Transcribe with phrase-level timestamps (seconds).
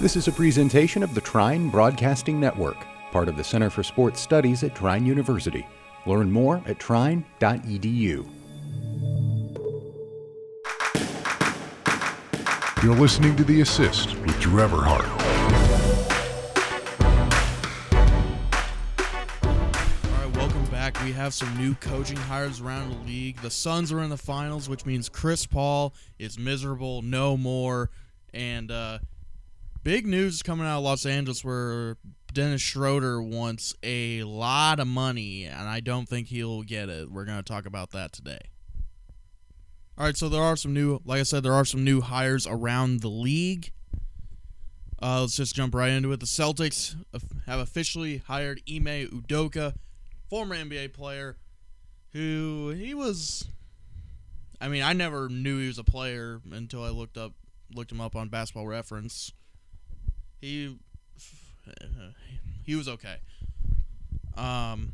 [0.00, 2.76] This is a presentation of the Trine Broadcasting Network,
[3.12, 5.64] part of the Center for Sports Studies at Trine University.
[6.04, 8.28] Learn more at trine.edu.
[12.82, 15.08] You're listening to The Assist with Drew Everhart.
[20.10, 21.00] All right, welcome back.
[21.04, 23.40] We have some new coaching hires around the league.
[23.42, 27.90] The Suns are in the finals, which means Chris Paul is miserable, no more.
[28.34, 28.98] And uh,
[29.84, 31.96] big news coming out of Los Angeles where
[32.32, 37.12] Dennis Schroder wants a lot of money, and I don't think he'll get it.
[37.12, 38.40] We're going to talk about that today.
[39.96, 42.46] All right, so there are some new, like I said, there are some new hires
[42.46, 43.70] around the league.
[45.00, 46.18] Uh, let's just jump right into it.
[46.18, 46.96] The Celtics
[47.46, 49.74] have officially hired Ime Udoka,
[50.28, 51.36] former NBA player,
[52.12, 53.48] who he was.
[54.60, 57.34] I mean, I never knew he was a player until I looked up
[57.74, 59.32] looked him up on Basketball Reference.
[60.44, 60.76] He
[62.64, 63.16] he was okay.
[64.36, 64.92] Um,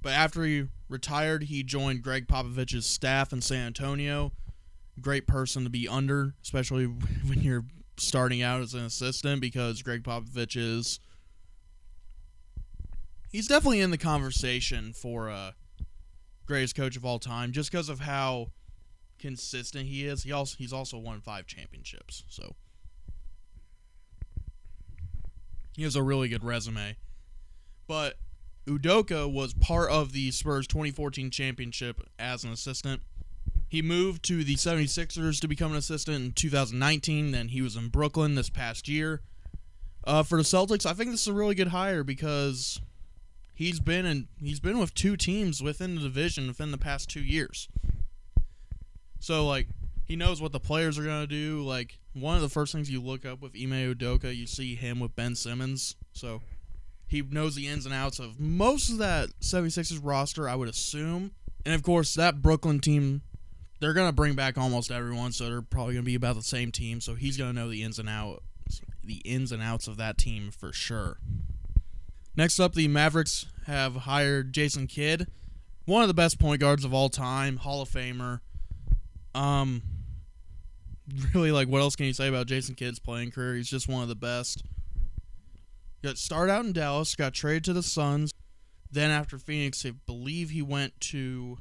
[0.00, 4.32] but after he retired, he joined Gregg Popovich's staff in San Antonio.
[5.00, 6.84] Great person to be under, especially
[7.26, 7.64] when you're
[7.96, 10.98] starting out as an assistant, because Gregg Popovich is.
[13.30, 15.52] He's definitely in the conversation for uh,
[16.44, 18.48] greatest coach of all time, just because of how
[19.18, 20.24] consistent he is.
[20.24, 22.56] He also he's also won five championships, so
[25.76, 26.96] he has a really good resume.
[27.86, 28.16] But
[28.66, 33.02] Udoka was part of the Spurs 2014 championship as an assistant.
[33.68, 37.32] He moved to the 76ers to become an assistant in 2019.
[37.32, 39.22] Then he was in Brooklyn this past year.
[40.04, 42.80] Uh, for the Celtics, I think this is a really good hire because
[43.54, 47.22] he's been in he's been with two teams within the division within the past two
[47.22, 47.68] years.
[49.20, 49.68] So like
[50.04, 51.62] he knows what the players are gonna do.
[51.62, 55.00] Like one of the first things you look up with Ime Udoka, you see him
[55.00, 55.96] with Ben Simmons.
[56.12, 56.42] So
[57.06, 61.32] he knows the ins and outs of most of that 76ers roster, I would assume.
[61.64, 63.22] And of course, that Brooklyn team,
[63.80, 66.42] they're going to bring back almost everyone, so they're probably going to be about the
[66.42, 68.40] same team, so he's going to know the ins and outs
[69.04, 71.18] the ins and outs of that team for sure.
[72.36, 75.26] Next up, the Mavericks have hired Jason Kidd,
[75.84, 78.40] one of the best point guards of all time, Hall of Famer.
[79.34, 79.82] Um
[81.34, 83.54] really like what else can you say about Jason Kidd's playing career?
[83.54, 84.62] He's just one of the best.
[86.02, 88.32] Got started out in Dallas, got traded to the Suns.
[88.90, 91.58] Then after Phoenix, I believe he went to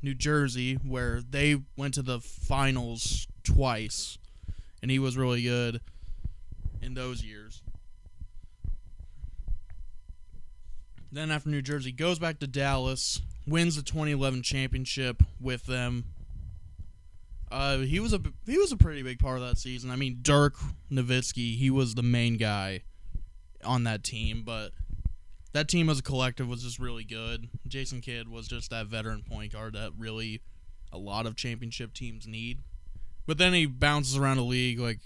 [0.00, 4.18] New Jersey, where they went to the finals twice,
[4.80, 5.80] and he was really good
[6.80, 7.62] in those years.
[11.10, 16.04] Then after New Jersey, goes back to Dallas, wins the 2011 championship with them.
[17.50, 19.90] Uh, he was a he was a pretty big part of that season.
[19.90, 20.54] I mean, Dirk
[20.90, 22.82] Nowitzki, he was the main guy
[23.64, 24.70] on that team, but
[25.52, 27.48] that team as a collective was just really good.
[27.66, 30.42] Jason Kidd was just that veteran point guard that really
[30.92, 32.60] a lot of championship teams need.
[33.26, 35.00] But then he bounces around the league like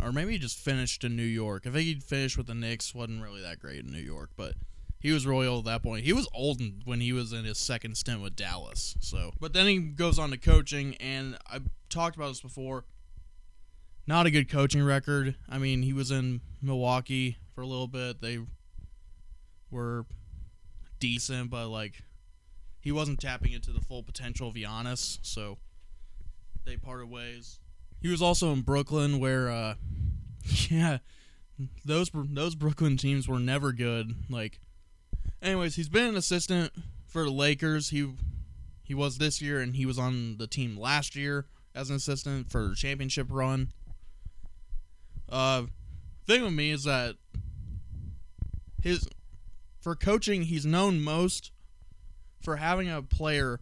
[0.00, 1.66] or maybe he just finished in New York.
[1.66, 4.54] I think he finished with the Knicks, wasn't really that great in New York, but
[5.04, 6.02] he was really old at that point.
[6.02, 8.96] He was old when he was in his second stint with Dallas.
[9.00, 11.60] So, but then he goes on to coaching, and I
[11.90, 12.86] talked about this before.
[14.06, 15.36] Not a good coaching record.
[15.46, 18.22] I mean, he was in Milwaukee for a little bit.
[18.22, 18.38] They
[19.70, 20.06] were
[20.98, 21.96] decent, but like
[22.80, 25.18] he wasn't tapping into the full potential of Giannis.
[25.20, 25.58] So
[26.64, 27.58] they parted ways.
[28.00, 29.74] He was also in Brooklyn, where uh,
[30.70, 30.98] yeah,
[31.84, 34.14] those those Brooklyn teams were never good.
[34.30, 34.60] Like
[35.44, 36.72] Anyways, he's been an assistant
[37.06, 37.90] for the Lakers.
[37.90, 38.10] He
[38.82, 41.44] he was this year, and he was on the team last year
[41.74, 43.70] as an assistant for championship run.
[45.28, 45.64] Uh,
[46.26, 47.16] thing with me is that
[48.82, 49.06] his
[49.82, 51.52] for coaching, he's known most
[52.40, 53.60] for having a player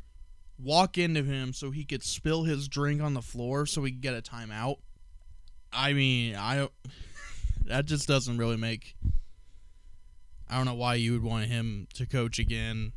[0.63, 4.01] walk into him so he could spill his drink on the floor so he could
[4.01, 4.77] get a timeout.
[5.73, 6.69] I mean, I
[7.65, 8.95] that just doesn't really make
[10.53, 12.93] I don't know why you would want him to coach again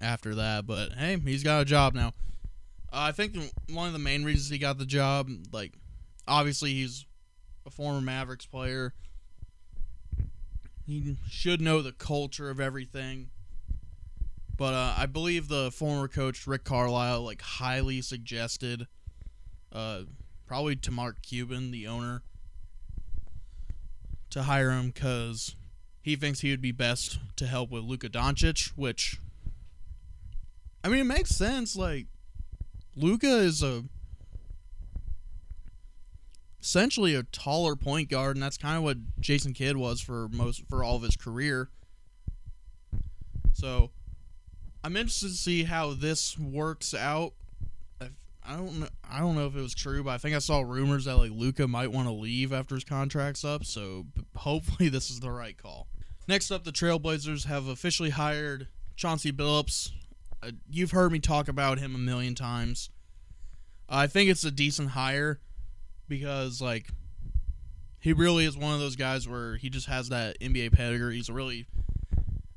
[0.00, 2.14] after that, but hey, he's got a job now.
[2.90, 3.36] Uh, I think
[3.68, 5.74] one of the main reasons he got the job, like,
[6.26, 7.04] obviously he's
[7.66, 8.94] a former Mavericks player.
[10.86, 13.28] He should know the culture of everything.
[14.56, 18.86] But uh, I believe the former coach Rick Carlisle like highly suggested,
[19.72, 20.02] uh,
[20.46, 22.22] probably to Mark Cuban, the owner,
[24.30, 25.54] to hire him because
[26.04, 29.18] he thinks he would be best to help with Luka Doncic, which
[30.84, 31.76] I mean it makes sense.
[31.76, 32.08] Like
[32.94, 33.84] Luka is a
[36.60, 40.64] essentially a taller point guard, and that's kind of what Jason Kidd was for most
[40.68, 41.70] for all of his career.
[43.54, 43.90] So
[44.84, 47.32] I'm interested to see how this works out.
[48.46, 48.88] I don't know.
[49.10, 51.30] I don't know if it was true, but I think I saw rumors that like
[51.30, 53.64] Luka might want to leave after his contract's up.
[53.64, 54.04] So
[54.36, 55.88] hopefully this is the right call.
[56.26, 59.90] Next up, the Trailblazers have officially hired Chauncey Billups.
[60.42, 62.90] Uh, you've heard me talk about him a million times.
[63.88, 65.40] I think it's a decent hire
[66.08, 66.88] because like
[68.00, 71.16] he really is one of those guys where he just has that NBA pedigree.
[71.16, 71.66] He's a really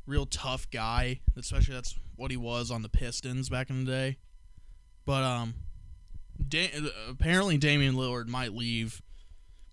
[0.06, 4.18] real tough guy, especially that's what he was on the Pistons back in the day.
[5.06, 5.54] But um
[6.48, 6.72] da-
[7.10, 9.02] apparently Damian Lillard might leave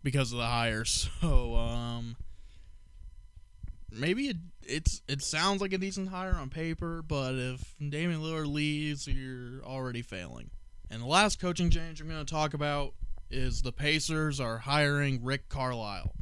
[0.03, 0.85] because of the hire.
[1.21, 2.17] So um
[3.97, 8.53] maybe it, it's it sounds like a decent hire on paper, but if Damian Lillard
[8.53, 10.51] leaves, you're already failing.
[10.91, 12.95] And the last coaching change I'm going to talk about
[13.31, 16.13] is the Pacers are hiring Rick Carlisle.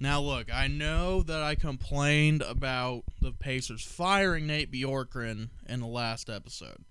[0.00, 5.86] Now, look, I know that I complained about the Pacers firing Nate Bjorkgren in the
[5.86, 6.84] last episode.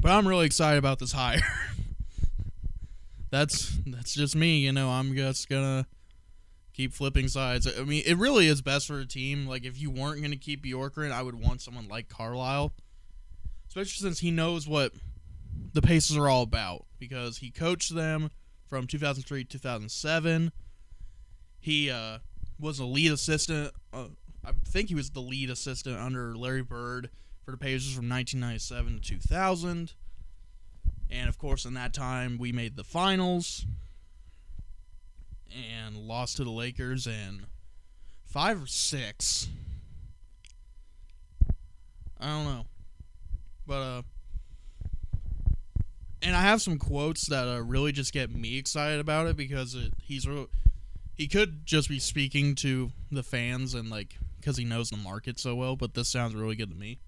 [0.00, 1.40] But I'm really excited about this hire.
[3.30, 4.90] that's that's just me, you know.
[4.90, 5.86] I'm just gonna
[6.80, 7.68] keep flipping sides.
[7.68, 9.46] I mean, it really is best for a team.
[9.46, 12.72] Like, if you weren't gonna keep Bjorkgren, I would want someone like Carlisle,
[13.68, 14.92] especially since he knows what
[15.74, 18.30] the Pacers are all about because he coached them
[18.66, 20.52] from 2003 to 2007.
[21.58, 22.18] He uh,
[22.58, 23.74] was a lead assistant.
[23.92, 24.06] Uh,
[24.42, 27.10] I think he was the lead assistant under Larry Bird
[27.44, 29.92] for the Pacers from 1997 to 2000.
[31.10, 33.66] And of course, in that time, we made the finals
[35.52, 37.46] and lost to the Lakers in
[38.24, 39.48] five or six.
[42.20, 42.66] I don't know,
[43.66, 44.02] but uh,
[46.22, 49.74] and I have some quotes that uh, really just get me excited about it because
[49.74, 50.48] it, he's real.
[51.14, 55.38] He could just be speaking to the fans and like because he knows the market
[55.38, 56.98] so well, but this sounds really good to me.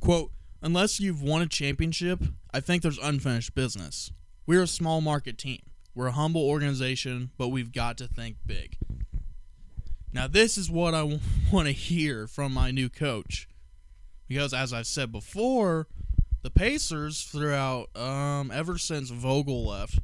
[0.00, 2.22] Quote, unless you've won a championship,
[2.52, 4.10] I think there's unfinished business.
[4.46, 5.60] We're a small market team.
[5.94, 8.78] We're a humble organization, but we've got to think big.
[10.12, 11.02] Now, this is what I
[11.52, 13.48] want to hear from my new coach.
[14.28, 15.88] Because, as I've said before,
[16.42, 19.98] the Pacers, throughout, um, ever since Vogel left,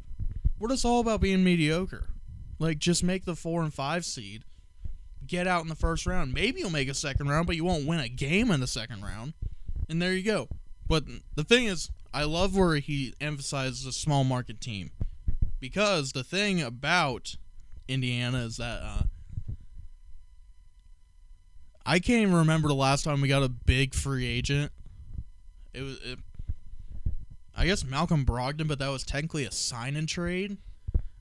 [0.59, 2.09] we're just all about being mediocre.
[2.59, 4.45] Like, just make the four and five seed,
[5.27, 6.35] get out in the first round.
[6.35, 9.03] Maybe you'll make a second round, but you won't win a game in the second
[9.03, 9.33] round.
[9.89, 10.49] And there you go.
[10.87, 11.05] But
[11.35, 14.91] the thing is, I love where he emphasizes a small market team.
[15.61, 17.37] Because the thing about
[17.89, 19.03] Indiana is that uh,
[21.85, 24.73] I can't even remember the last time we got a big free agent.
[25.73, 26.19] It was, it,
[27.57, 30.59] I guess Malcolm Brogdon, but that was technically a sign and trade.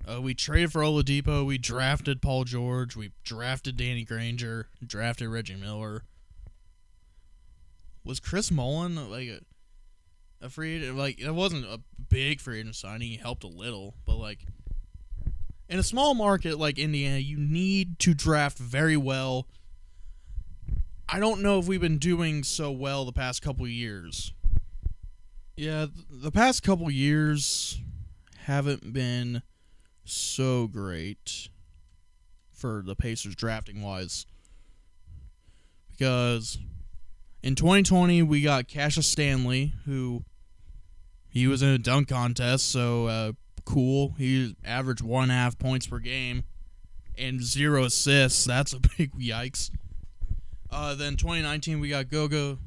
[0.07, 1.45] Uh, we traded for Oladipo.
[1.45, 2.95] We drafted Paul George.
[2.95, 4.67] We drafted Danny Granger.
[4.85, 6.03] Drafted Reggie Miller
[8.07, 9.39] was Chris Mullin like a,
[10.41, 10.97] a free agent?
[10.97, 11.79] Like it wasn't a
[12.09, 13.09] big free agent signing.
[13.09, 14.45] He helped a little, but like
[15.69, 19.47] in a small market like Indiana, you need to draft very well.
[21.09, 24.33] I don't know if we've been doing so well the past couple years.
[25.55, 27.79] Yeah, the past couple years
[28.43, 29.41] haven't been
[30.05, 31.49] so great
[32.53, 34.25] for the Pacers drafting wise
[35.97, 36.57] because
[37.43, 40.23] in 2020, we got Cassius Stanley, who
[41.29, 43.31] he was in a dunk contest, so uh,
[43.65, 44.15] cool.
[44.17, 46.43] He averaged one and a half points per game
[47.17, 48.45] and zero assists.
[48.45, 49.71] That's a big yikes.
[50.69, 52.57] Uh, then 2019, we got Goga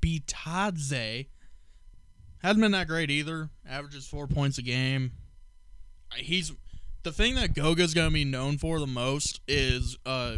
[0.00, 1.26] Bitadze.
[2.42, 3.48] Hasn't been that great either.
[3.66, 5.12] Averages four points a game.
[6.14, 6.52] He's
[7.02, 10.36] the thing that Goga's gonna be known for the most is uh,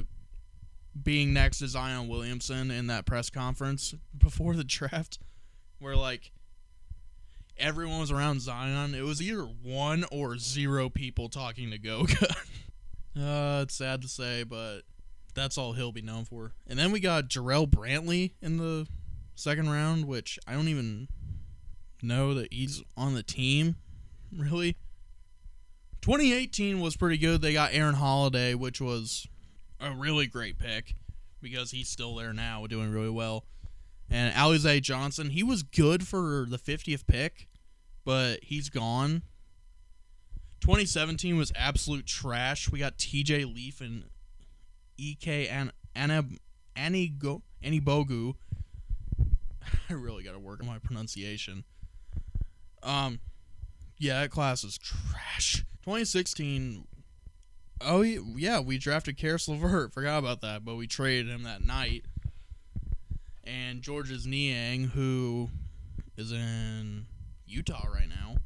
[1.03, 5.19] being next to Zion Williamson in that press conference before the draft,
[5.79, 6.33] where like
[7.58, 8.94] everyone was around Zion.
[8.94, 12.26] It was either one or zero people talking to Goga.
[13.18, 14.82] uh, it's sad to say, but
[15.34, 16.52] that's all he'll be known for.
[16.66, 18.86] And then we got Jarrell Brantley in the
[19.34, 21.08] second round, which I don't even
[22.02, 23.76] know that he's on the team,
[24.36, 24.76] really.
[26.02, 27.42] 2018 was pretty good.
[27.42, 29.26] They got Aaron Holiday, which was
[29.80, 30.94] a really great pick
[31.42, 33.44] because he's still there now, doing really well.
[34.10, 37.48] And Alize Johnson, he was good for the 50th pick,
[38.04, 39.22] but he's gone.
[40.60, 42.70] 2017 was absolute trash.
[42.70, 44.04] We got TJ Leaf and
[44.96, 46.25] EK and Anna
[46.76, 48.34] Anigo Bogu.
[49.90, 51.64] I really got to work on my pronunciation.
[52.82, 53.20] Um,
[53.98, 55.64] Yeah, that class is trash.
[55.82, 56.86] 2016.
[57.80, 59.92] Oh yeah, we drafted Caris LeVert.
[59.92, 62.04] Forgot about that, but we traded him that night.
[63.47, 65.50] And Georges Niang, who
[66.17, 67.07] is in
[67.47, 68.37] Utah right now.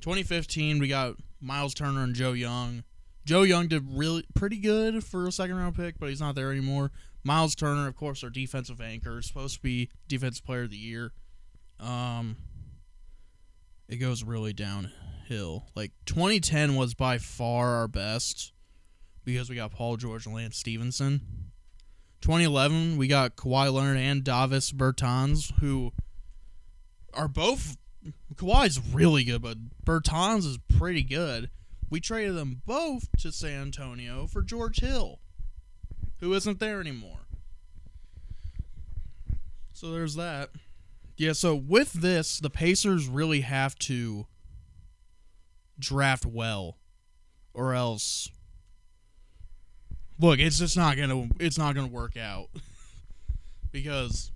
[0.00, 2.82] 2015, we got Miles Turner and Joe Young.
[3.24, 6.50] Joe Young did really pretty good for a second round pick, but he's not there
[6.50, 6.92] anymore.
[7.24, 11.12] Miles Turner, of course, our defensive anchor, supposed to be defensive player of the year.
[11.80, 12.36] Um,
[13.88, 15.66] it goes really downhill.
[15.74, 18.52] Like 2010 was by far our best
[19.24, 21.45] because we got Paul George and Lance Stephenson.
[22.20, 25.92] 2011 we got Kawhi Leonard and Davis Bertans, who
[27.14, 27.76] are both.
[28.34, 31.50] Kawhi's really good, but Bertans is pretty good.
[31.88, 35.20] We traded them both to San Antonio for George Hill,
[36.20, 37.20] who isn't there anymore.
[39.72, 40.50] So there's that.
[41.16, 44.26] Yeah, so with this, the Pacers really have to
[45.78, 46.78] draft well
[47.54, 48.30] or else
[50.18, 52.48] look, it's just not to it's not to work out.
[53.72, 54.32] because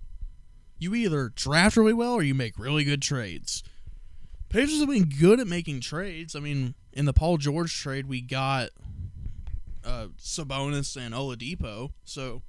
[0.77, 3.63] you either draft really well or you make really good trades.
[4.49, 6.35] Pacers have been good at making trades.
[6.35, 8.69] I mean, in the Paul George trade, we got
[9.85, 11.91] uh, Sabonis and Oladipo.
[12.03, 12.41] So,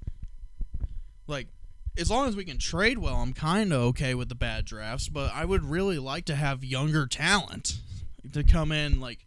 [1.27, 1.49] like,
[1.97, 5.09] as long as we can trade well, I'm kind of okay with the bad drafts.
[5.09, 7.79] But I would really like to have younger talent
[8.33, 9.27] to come in, like,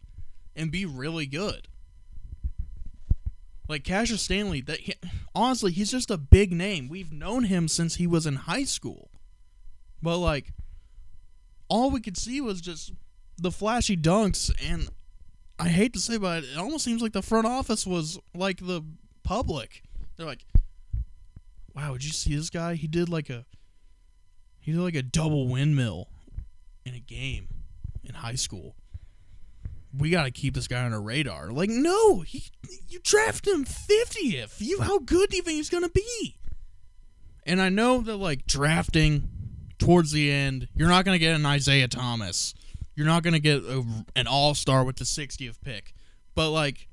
[0.54, 1.68] and be really good.
[3.68, 4.94] Like Cassius Stanley, that he,
[5.34, 6.88] honestly, he's just a big name.
[6.88, 9.10] We've known him since he was in high school,
[10.02, 10.52] but like,
[11.68, 12.92] all we could see was just
[13.38, 14.88] the flashy dunks, and
[15.58, 18.84] I hate to say, but it almost seems like the front office was like the
[19.24, 19.82] public.
[20.16, 20.44] They're like,
[21.74, 22.74] "Wow, did you see this guy?
[22.74, 23.44] He did like a,
[24.60, 26.08] he did like a double windmill
[26.84, 27.48] in a game
[28.04, 28.76] in high school."
[29.98, 31.50] We got to keep this guy on our radar.
[31.50, 32.44] Like, no, he,
[32.88, 34.60] you draft him 50th.
[34.60, 36.36] You, how good do you think he's going to be?
[37.44, 39.28] And I know that, like, drafting
[39.78, 42.54] towards the end, you're not going to get an Isaiah Thomas.
[42.94, 43.84] You're not going to get a,
[44.14, 45.94] an all star with the 60th pick.
[46.34, 46.88] But, like,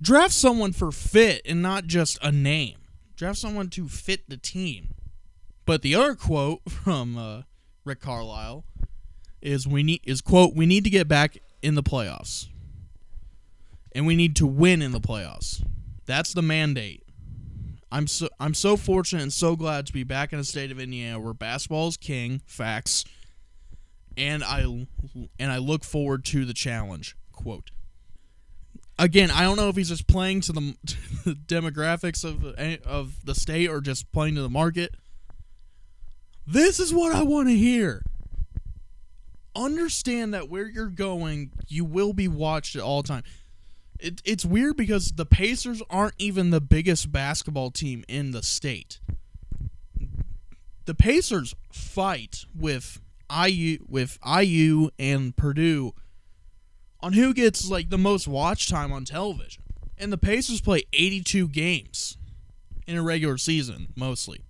[0.00, 2.78] draft someone for fit and not just a name.
[3.16, 4.94] Draft someone to fit the team.
[5.64, 7.42] But the other quote from uh,
[7.84, 8.64] Rick Carlisle
[9.40, 12.48] is we need is quote we need to get back in the playoffs.
[13.94, 15.64] And we need to win in the playoffs.
[16.06, 17.02] That's the mandate.
[17.90, 20.80] I'm so I'm so fortunate and so glad to be back in the state of
[20.80, 23.04] Indiana where basketball is king, facts.
[24.16, 24.62] And I
[25.38, 27.16] and I look forward to the challenge.
[27.32, 27.70] Quote.
[28.98, 32.44] Again, I don't know if he's just playing to the, to the demographics of
[32.86, 34.94] of the state or just playing to the market.
[36.46, 38.02] This is what I want to hear
[39.54, 43.22] understand that where you're going, you will be watched at all time.
[43.98, 49.00] It, it's weird because the Pacers aren't even the biggest basketball team in the state.
[50.84, 55.94] The Pacers fight with IU with IU and Purdue
[57.00, 59.62] on who gets like the most watch time on television.
[59.96, 62.18] And the Pacers play 82 games
[62.86, 64.40] in a regular season mostly.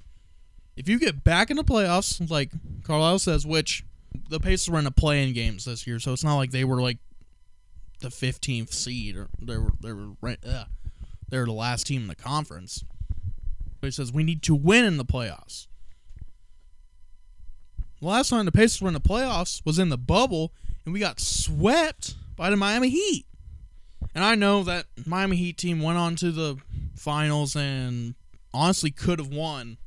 [0.77, 2.51] If you get back in the playoffs, like
[2.83, 3.85] Carlisle says, which
[4.29, 6.81] the Pacers were in the play-in games this year, so it's not like they were
[6.81, 6.99] like
[8.01, 10.13] the 15th seed or they were they were
[10.47, 10.65] uh,
[11.29, 12.85] they were the last team in the conference.
[13.81, 15.67] But he says we need to win in the playoffs.
[18.01, 20.53] The last time the Pacers were in the playoffs was in the bubble,
[20.85, 23.27] and we got swept by the Miami Heat.
[24.15, 26.57] And I know that Miami Heat team went on to the
[26.97, 28.15] finals and
[28.53, 29.79] honestly could have won.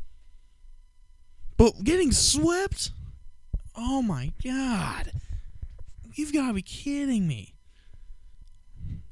[1.57, 2.91] But getting swept
[3.77, 5.11] Oh my god.
[6.13, 7.55] You've got to be kidding me.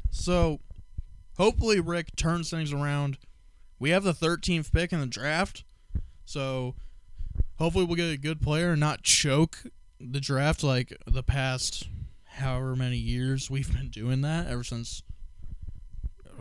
[0.09, 0.59] So,
[1.37, 3.17] hopefully Rick turns things around.
[3.79, 5.63] We have the 13th pick in the draft.
[6.25, 6.75] So,
[7.57, 9.63] hopefully we'll get a good player and not choke
[9.99, 11.87] the draft like the past
[12.25, 15.03] however many years we've been doing that ever since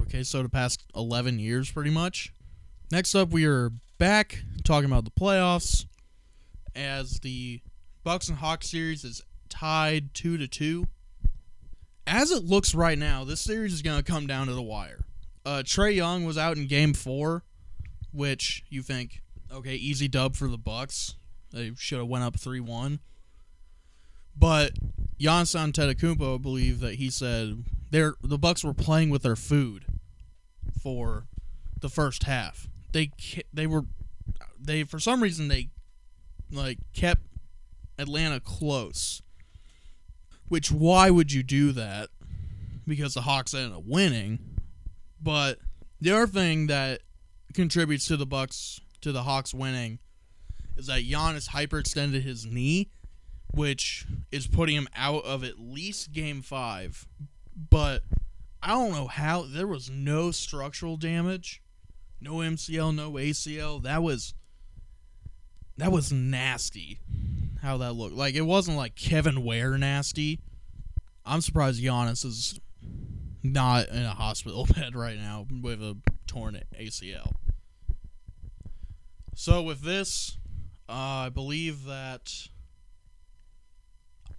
[0.00, 2.32] okay, so the past 11 years pretty much.
[2.90, 5.86] Next up we are back talking about the playoffs
[6.74, 7.60] as the
[8.04, 10.87] Bucks and Hawks series is tied two to two.
[12.06, 15.04] As it looks right now, this series is going to come down to the wire.
[15.47, 17.44] Uh, Trae Young was out in Game Four,
[18.12, 21.14] which you think, okay, easy dub for the Bucks.
[21.52, 23.00] They should have went up three one.
[24.37, 24.73] But
[25.21, 29.85] Giannis Antetokounmpo, I believe that he said they're, the Bucks were playing with their food
[30.82, 31.26] for
[31.80, 32.68] the first half.
[32.92, 33.11] They
[33.52, 33.85] they were
[34.59, 35.68] they for some reason they
[36.50, 37.23] like kept
[37.99, 39.22] Atlanta close.
[40.49, 42.11] Which why would you do that?
[42.87, 44.38] Because the Hawks ended up winning.
[45.20, 45.58] But
[46.00, 47.00] the other thing that
[47.54, 49.99] contributes to the Bucks to the Hawks winning
[50.76, 52.90] is that Giannis hyperextended his knee,
[53.52, 57.06] which is putting him out of at least game five.
[57.70, 58.02] But
[58.62, 61.62] I don't know how there was no structural damage,
[62.20, 63.82] no MCL, no ACL.
[63.82, 64.34] That was
[65.76, 67.00] that was nasty.
[67.62, 70.40] How that looked like it wasn't like Kevin Ware nasty.
[71.25, 72.59] I'm surprised Giannis is
[73.42, 77.35] not in a hospital bed right now with a torn ACL.
[79.37, 80.38] So with this,
[80.88, 82.49] uh, I believe that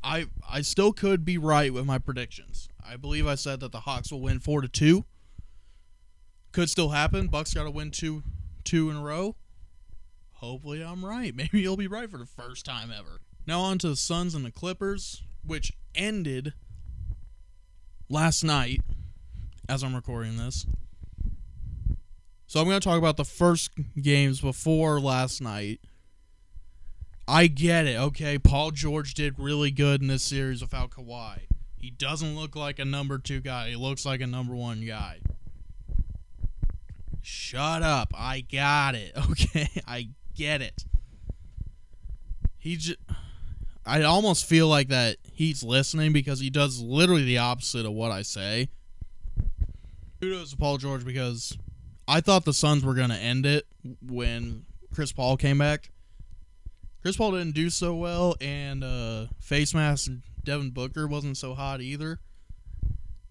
[0.04, 2.68] I I still could be right with my predictions.
[2.86, 5.06] I believe I said that the Hawks will win four to two.
[6.52, 7.28] Could still happen.
[7.28, 8.22] Bucks got to win two
[8.66, 9.38] two in a row.
[10.44, 11.34] Hopefully I'm right.
[11.36, 13.22] Maybe you'll be right for the first time ever.
[13.48, 16.54] Now on to the Suns and the Clippers, which ended
[18.10, 18.82] last night
[19.70, 20.66] as I'm recording this.
[22.46, 25.80] So I'm going to talk about the first games before last night.
[27.26, 28.38] I get it, okay?
[28.38, 31.40] Paul George did really good in this series without Kawhi.
[31.78, 33.70] He doesn't look like a number two guy.
[33.70, 35.20] He looks like a number one guy.
[37.24, 38.14] Shut up.
[38.16, 39.14] I got it.
[39.32, 40.84] Okay, I get it.
[42.60, 43.00] He just.
[43.86, 48.12] I almost feel like that he's listening because he does literally the opposite of what
[48.12, 48.70] I say.
[50.22, 51.58] Kudos to Paul George because
[52.08, 53.66] I thought the Suns were going to end it
[54.02, 55.90] when Chris Paul came back.
[57.02, 60.12] Chris Paul didn't do so well, and uh, face mask
[60.44, 62.20] Devin Booker wasn't so hot either.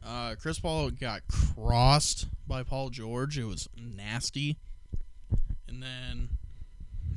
[0.04, 3.38] Uh, Chris Paul got crossed by Paul George.
[3.38, 4.59] It was nasty.
[5.68, 6.30] And then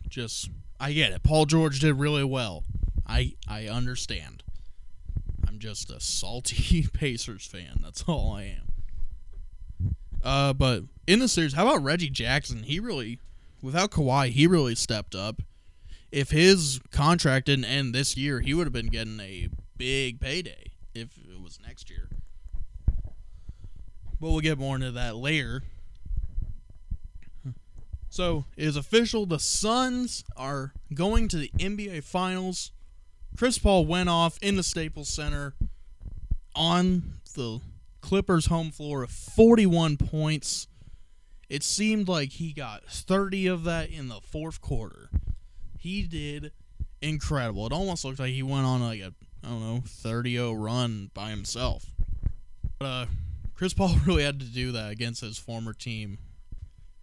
[0.07, 0.49] just
[0.79, 1.23] I get it.
[1.23, 2.63] Paul George did really well.
[3.07, 4.43] I I understand.
[5.47, 7.79] I'm just a salty Pacers fan.
[7.81, 8.65] That's all I am.
[10.23, 12.63] Uh, but in the series, how about Reggie Jackson?
[12.63, 13.19] He really,
[13.61, 15.41] without Kawhi, he really stepped up.
[16.11, 20.71] If his contract didn't end this year, he would have been getting a big payday
[20.95, 22.09] if it was next year.
[24.19, 25.63] But we'll get more into that later.
[28.09, 29.25] So it is official.
[29.25, 32.71] The Suns are going to the NBA Finals.
[33.37, 35.53] Chris Paul went off in the Staples Center
[36.55, 37.59] on the
[37.99, 40.67] Clippers' home floor of 41 points.
[41.49, 45.09] It seemed like he got 30 of that in the fourth quarter.
[45.77, 46.53] He did
[47.01, 47.65] incredible.
[47.65, 51.29] It almost looked like he went on like a I don't know 30-0 run by
[51.29, 51.85] himself.
[52.79, 53.05] But uh,
[53.55, 56.19] Chris Paul really had to do that against his former team.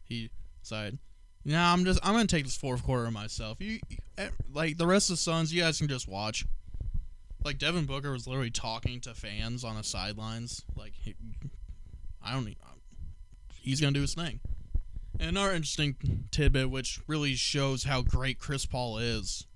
[0.02, 0.30] He
[0.62, 0.98] decided,
[1.44, 3.60] "Nah, I'm just I'm gonna take this fourth quarter myself.
[3.60, 3.80] You
[4.18, 6.44] eh, like the rest of the Suns, you guys can just watch."
[7.44, 10.62] Like Devin Booker was literally talking to fans on the sidelines.
[10.76, 11.16] Like, he,
[12.22, 12.54] I don't.
[13.60, 14.40] He's gonna do his thing.
[15.18, 19.46] And another interesting tidbit, which really shows how great Chris Paul is.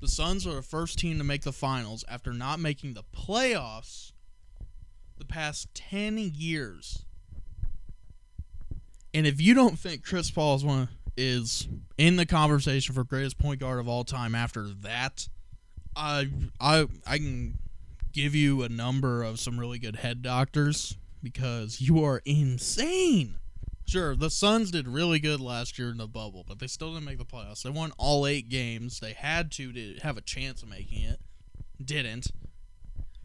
[0.00, 4.11] The Suns are the first team to make the finals after not making the playoffs
[5.22, 7.04] the past 10 years.
[9.14, 13.38] And if you don't think Chris Paul is one is in the conversation for greatest
[13.38, 15.28] point guard of all time after that,
[15.94, 16.28] I
[16.60, 17.58] I I can
[18.12, 23.36] give you a number of some really good head doctors because you are insane.
[23.86, 27.04] Sure, the Suns did really good last year in the bubble, but they still didn't
[27.04, 27.62] make the playoffs.
[27.62, 29.00] They won all eight games.
[29.00, 31.20] They had to to have a chance of making it.
[31.84, 32.28] Didn't.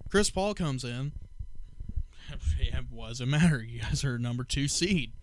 [0.10, 1.14] Chris Paul comes in.
[2.60, 3.64] It wasn't matter.
[3.64, 5.14] You guys are number two seed.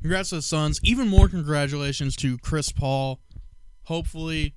[0.00, 0.80] Congrats to the Suns.
[0.82, 3.20] Even more congratulations to Chris Paul.
[3.84, 4.54] Hopefully,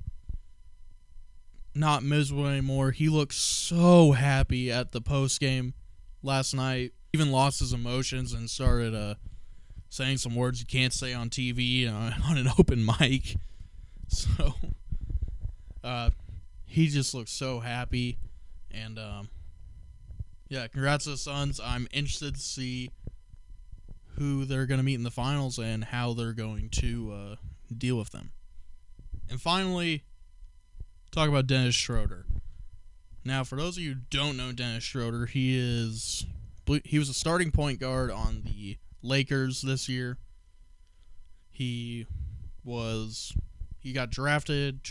[1.73, 2.91] not miserable anymore.
[2.91, 5.73] He looked so happy at the post game
[6.23, 6.93] last night.
[7.13, 9.15] Even lost his emotions and started uh,
[9.89, 13.35] saying some words you can't say on TV uh, on an open mic.
[14.07, 14.53] So,
[15.83, 16.11] uh,
[16.65, 18.17] he just looks so happy,
[18.71, 19.29] and um,
[20.49, 21.61] yeah, congrats to the Suns.
[21.63, 22.89] I'm interested to see
[24.17, 27.35] who they're going to meet in the finals and how they're going to uh,
[27.75, 28.31] deal with them.
[29.29, 30.03] And finally,
[31.11, 32.25] talk about Dennis Schroder.
[33.23, 36.25] Now, for those of you who don't know Dennis Schroder, he is
[36.83, 40.17] he was a starting point guard on the Lakers this year.
[41.51, 42.07] He
[42.63, 43.33] was
[43.79, 44.81] he got drafted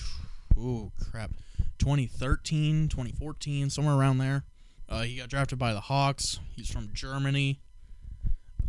[0.58, 1.30] oh crap
[1.78, 4.44] 2013 2014 somewhere around there
[4.88, 7.60] uh, he got drafted by the hawks he's from germany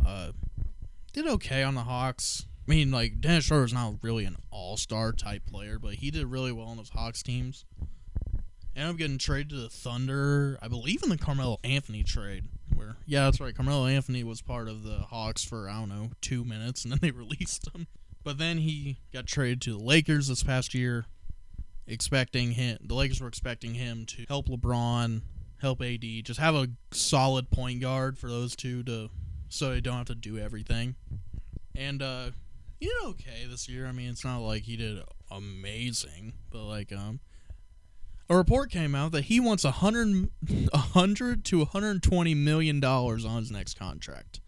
[0.06, 0.32] uh,
[1.12, 5.12] did okay on the hawks i mean like dennis schroder is not really an all-star
[5.12, 7.64] type player but he did really well on those hawks teams
[8.76, 12.44] Ended up getting traded to the Thunder, I believe in the Carmelo Anthony trade.
[12.72, 13.54] Where yeah, that's right.
[13.54, 17.00] Carmelo Anthony was part of the Hawks for I don't know two minutes, and then
[17.02, 17.88] they released him.
[18.22, 21.06] But then he got traded to the Lakers this past year,
[21.86, 22.78] expecting him.
[22.80, 25.22] The Lakers were expecting him to help LeBron,
[25.60, 29.10] help AD, just have a solid point guard for those two to,
[29.48, 30.94] so they don't have to do everything.
[31.74, 32.30] And uh,
[32.78, 33.86] he did okay this year.
[33.86, 37.20] I mean, it's not like he did amazing, but like um,
[38.28, 40.30] a report came out that he wants a hundred,
[40.72, 44.40] a hundred to 120 million dollars on his next contract.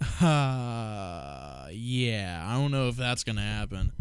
[0.20, 3.92] Uh, yeah, I don't know if that's gonna happen.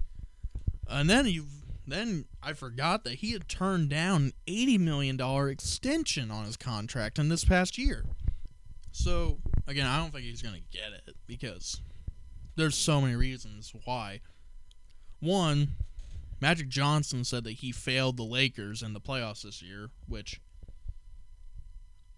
[0.88, 1.45] And then you,
[1.86, 6.58] then I forgot that he had turned down an 80 million dollar extension on his
[6.58, 8.06] contract in this past year.
[8.91, 11.82] So again, I don't think he's gonna get it because
[12.56, 14.22] there's so many reasons why.
[15.19, 15.76] One,
[16.41, 20.41] Magic Johnson said that he failed the Lakers in the playoffs this year, which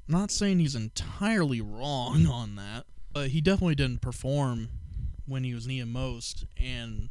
[0.08, 4.70] I'm not saying he's entirely wrong on that, but he definitely didn't perform
[5.28, 6.46] when he was needed most.
[6.58, 7.10] And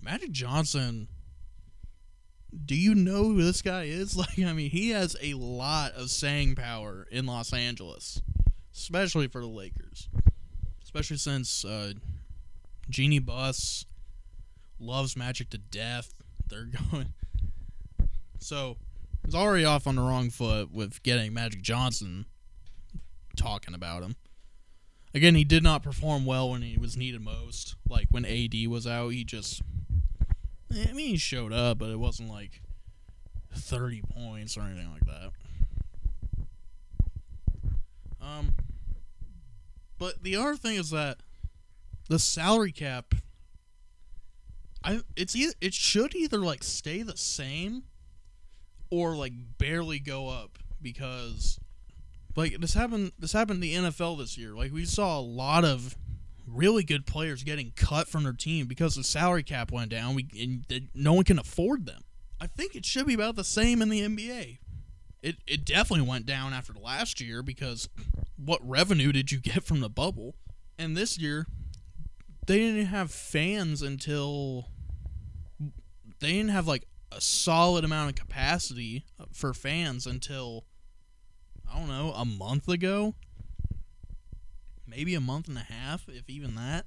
[0.00, 1.08] Magic Johnson,
[2.64, 4.16] do you know who this guy is?
[4.22, 8.22] Like, I mean, he has a lot of saying power in Los Angeles,
[8.74, 10.08] especially for the Lakers,
[10.82, 11.92] especially since uh,
[12.88, 13.86] Jeanie Buss
[14.78, 16.14] loves Magic to death.
[16.48, 17.12] They're going.
[18.38, 18.76] So,
[19.24, 22.26] he's already off on the wrong foot with getting Magic Johnson
[23.36, 24.16] talking about him.
[25.14, 27.76] Again, he did not perform well when he was needed most.
[27.88, 29.62] Like when AD was out, he just.
[30.72, 32.62] I mean, he showed up, but it wasn't like
[33.54, 35.30] 30 points or anything like that.
[38.20, 38.54] Um,
[39.98, 41.18] but the other thing is that
[42.08, 43.14] the salary cap
[44.84, 47.84] I it's either it should either like stay the same
[48.90, 51.58] or like barely go up because
[52.36, 54.54] like this happened this happened in the NFL this year.
[54.54, 55.96] Like we saw a lot of
[56.52, 60.14] really good players getting cut from their team because the salary cap went down.
[60.14, 62.02] We and no one can afford them.
[62.40, 64.58] I think it should be about the same in the NBA.
[65.22, 67.88] It it definitely went down after last year because
[68.36, 70.34] what revenue did you get from the bubble?
[70.78, 71.46] And this year
[72.46, 74.68] they didn't have fans until
[76.18, 80.64] they didn't have like a solid amount of capacity uh, for fans until
[81.72, 83.14] I don't know, a month ago.
[84.94, 86.84] Maybe a month and a half, if even that.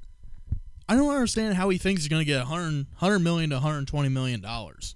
[0.87, 4.09] I don't understand how he thinks he's going to get 100, 100 million to 120
[4.09, 4.95] million dollars.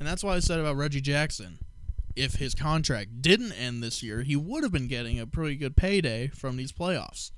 [0.00, 1.58] And that's why I said about Reggie Jackson.
[2.16, 5.76] If his contract didn't end this year, he would have been getting a pretty good
[5.76, 7.30] payday from these playoffs.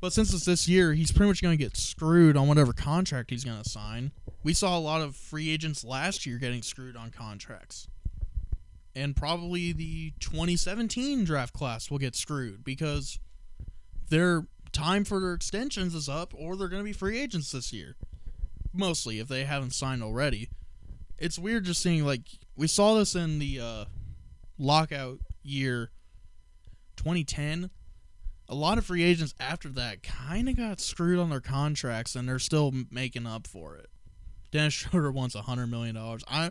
[0.00, 3.30] But since it's this year, he's pretty much going to get screwed on whatever contract
[3.30, 4.12] he's going to sign.
[4.42, 7.88] We saw a lot of free agents last year getting screwed on contracts.
[8.94, 13.18] And probably the 2017 draft class will get screwed because
[14.10, 17.72] their time for their extensions is up or they're going to be free agents this
[17.72, 17.96] year.
[18.72, 20.50] Mostly, if they haven't signed already.
[21.18, 22.22] It's weird just seeing, like,
[22.56, 23.84] we saw this in the uh,
[24.58, 25.90] lockout year
[26.96, 27.70] 2010
[28.50, 32.28] a lot of free agents after that kind of got screwed on their contracts and
[32.28, 33.88] they're still making up for it.
[34.50, 36.24] Dennis Schroder wants a hundred million dollars.
[36.28, 36.50] I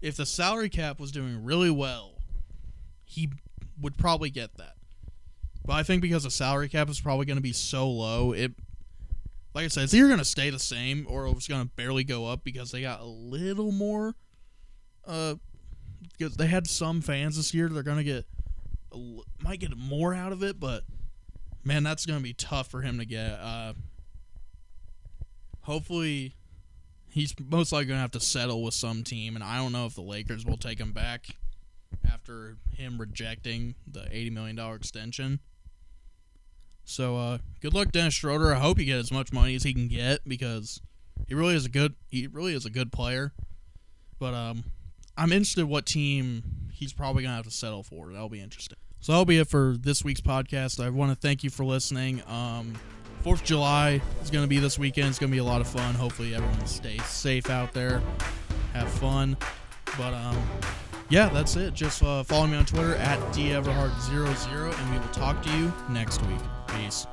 [0.00, 2.14] if the salary cap was doing really well,
[3.04, 3.30] he
[3.80, 4.76] would probably get that.
[5.64, 8.52] But I think because the salary cap is probably going to be so low, it
[9.54, 12.04] like I said, it's either going to stay the same or it's going to barely
[12.04, 14.14] go up because they got a little more.
[15.06, 15.34] Uh,
[16.16, 18.26] because they had some fans this year, they're going to get
[19.42, 20.84] might get more out of it, but
[21.64, 23.32] man, that's going to be tough for him to get.
[23.32, 23.74] Uh,
[25.62, 26.34] hopefully,
[27.08, 29.86] he's most likely going to have to settle with some team, and I don't know
[29.86, 31.26] if the Lakers will take him back
[32.10, 35.40] after him rejecting the $80 million extension.
[36.90, 38.52] So, uh, good luck, Dennis Schroder.
[38.52, 40.80] I hope he gets as much money as he can get because
[41.28, 43.32] he really is a good he really is a good player.
[44.18, 44.64] But um,
[45.16, 48.12] I'm interested what team he's probably gonna have to settle for.
[48.12, 48.76] That'll be interesting.
[48.98, 50.84] So that'll be it for this week's podcast.
[50.84, 52.22] I want to thank you for listening.
[52.26, 52.74] Um,
[53.22, 55.08] Fourth of July is going to be this weekend.
[55.08, 55.94] It's going to be a lot of fun.
[55.94, 58.02] Hopefully, everyone stays safe out there.
[58.72, 59.36] Have fun.
[59.96, 60.36] But um,
[61.10, 61.74] yeah, that's it.
[61.74, 66.22] Just uh, follow me on Twitter at deverhard00, and we will talk to you next
[66.22, 66.38] week.
[66.68, 67.06] Peace.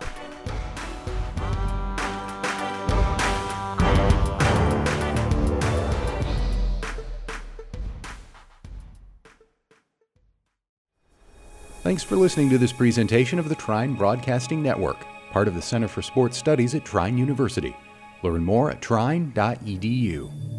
[11.88, 15.88] Thanks for listening to this presentation of the Trine Broadcasting Network, part of the Center
[15.88, 17.74] for Sports Studies at Trine University.
[18.24, 20.57] Learn more at trine.edu.